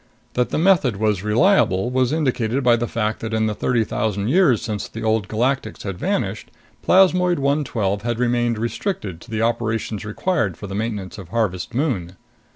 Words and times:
That 0.33 0.49
the 0.49 0.57
method 0.57 0.95
was 0.97 1.21
reliable 1.21 1.91
was 1.91 2.11
indicated 2.11 2.63
by 2.63 2.75
the 2.75 2.87
fact 2.87 3.19
that, 3.19 3.35
in 3.35 3.45
the 3.45 3.53
thirty 3.53 3.83
thousand 3.83 4.29
years 4.29 4.59
since 4.59 4.87
the 4.87 5.03
Old 5.03 5.27
Galactics 5.27 5.83
had 5.83 5.99
vanished, 5.99 6.49
plasmoid 6.81 7.37
112 7.37 8.01
had 8.01 8.17
remained 8.17 8.57
restricted 8.57 9.21
to 9.21 9.29
the 9.29 9.43
operations 9.43 10.03
required 10.03 10.57
for 10.57 10.65
the 10.65 10.73
maintenance 10.73 11.19
of 11.19 11.29
Harvest 11.29 11.75
Moon. 11.75 12.15